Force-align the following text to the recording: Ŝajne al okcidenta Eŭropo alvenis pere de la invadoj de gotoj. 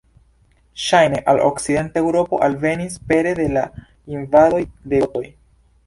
Ŝajne 0.83 1.19
al 1.33 1.41
okcidenta 1.49 2.03
Eŭropo 2.03 2.41
alvenis 2.49 2.99
pere 3.13 3.37
de 3.43 3.49
la 3.59 3.69
invadoj 4.19 4.67
de 4.73 5.07
gotoj. 5.09 5.29